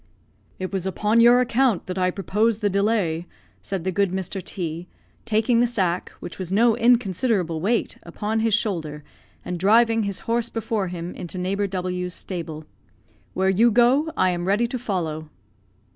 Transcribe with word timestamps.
"It 0.57 0.73
was 0.73 0.87
upon 0.87 1.19
your 1.21 1.41
account 1.41 1.85
that 1.85 1.99
I 1.99 2.09
proposed 2.09 2.61
the 2.61 2.71
delay," 2.71 3.27
said 3.61 3.83
the 3.83 3.91
good 3.91 4.09
Mr. 4.09 4.43
T, 4.43 4.87
taking 5.25 5.59
the 5.59 5.67
sack, 5.67 6.09
which 6.19 6.39
was 6.39 6.51
no 6.51 6.75
inconsiderable 6.75 7.61
weight, 7.61 7.99
upon 8.01 8.39
his 8.39 8.55
shoulder, 8.55 9.03
and 9.45 9.59
driving 9.59 10.01
his 10.01 10.21
horse 10.21 10.49
before 10.49 10.87
him 10.87 11.13
into 11.13 11.37
neighbour 11.37 11.67
W 11.67 12.09
's 12.09 12.15
stable. 12.15 12.65
"Where 13.35 13.49
you 13.49 13.69
go, 13.69 14.11
I 14.17 14.31
am 14.31 14.45
ready 14.47 14.65
to 14.65 14.79
follow." 14.79 15.29